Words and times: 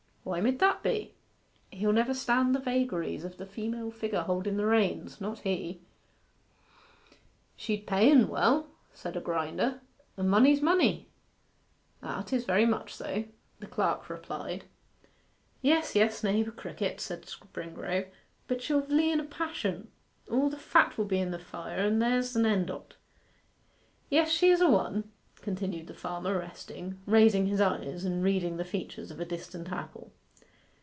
'Why 0.23 0.39
mid 0.39 0.59
that 0.59 0.83
be?' 0.83 1.15
'He'll 1.71 1.91
never 1.91 2.13
stand 2.13 2.53
the 2.53 2.59
vagaries 2.59 3.25
of 3.25 3.37
the 3.37 3.45
female 3.47 3.89
figure 3.89 4.21
holden 4.21 4.55
the 4.55 4.67
reins 4.67 5.19
not 5.19 5.39
he.' 5.39 5.81
'She 7.57 7.77
d' 7.77 7.81
pay 7.83 8.09
en 8.11 8.27
well,' 8.27 8.67
said 8.93 9.17
a 9.17 9.19
grinder; 9.19 9.81
'and 10.15 10.29
money's 10.29 10.61
money.' 10.61 11.09
'Ah 12.03 12.21
'tis: 12.21 12.45
very 12.45 12.67
much 12.67 12.93
so,' 12.93 13.25
the 13.59 13.65
clerk 13.65 14.11
replied. 14.11 14.65
'Yes, 15.63 15.95
yes, 15.95 16.23
naibour 16.23 16.51
Crickett,' 16.55 17.01
said 17.01 17.23
Springrove, 17.25 18.07
'but 18.47 18.61
she'll 18.61 18.83
vlee 18.83 19.11
in 19.11 19.19
a 19.19 19.25
passion 19.25 19.89
all 20.29 20.51
the 20.51 20.55
fat 20.57 20.99
will 20.99 21.05
be 21.05 21.17
in 21.19 21.31
the 21.31 21.39
fire 21.39 21.79
and 21.79 21.99
there's 21.99 22.35
an 22.35 22.45
end 22.45 22.69
o't.... 22.69 22.93
Yes, 24.11 24.29
she 24.31 24.49
is 24.49 24.61
a 24.61 24.69
one,' 24.69 25.11
continued 25.41 25.87
the 25.87 25.93
farmer, 25.95 26.37
resting, 26.37 26.99
raising 27.07 27.47
his 27.47 27.59
eyes, 27.59 28.05
and 28.05 28.23
reading 28.23 28.57
the 28.57 28.63
features 28.63 29.09
of 29.09 29.19
a 29.19 29.25
distant 29.25 29.71
apple. 29.71 30.11